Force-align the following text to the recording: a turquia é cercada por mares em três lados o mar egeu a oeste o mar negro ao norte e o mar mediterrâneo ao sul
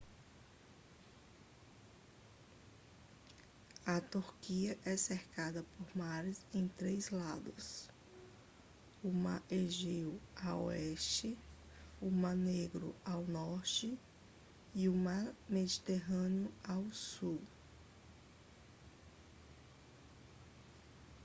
a 3.85 4.01
turquia 4.01 4.75
é 4.83 4.97
cercada 4.97 5.63
por 5.77 5.95
mares 5.95 6.43
em 6.55 6.67
três 6.69 7.11
lados 7.11 7.87
o 9.03 9.11
mar 9.11 9.43
egeu 9.47 10.19
a 10.35 10.55
oeste 10.55 11.37
o 12.01 12.09
mar 12.09 12.35
negro 12.35 12.95
ao 13.05 13.21
norte 13.25 13.95
e 14.73 14.89
o 14.89 14.93
mar 14.95 15.35
mediterrâneo 15.47 16.51
ao 16.67 16.83
sul 16.91 17.39